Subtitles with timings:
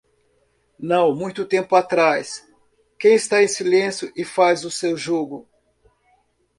[0.79, 2.43] Não muito tempo atrás,
[2.97, 5.47] quem está em silêncio e faz o seu jogo.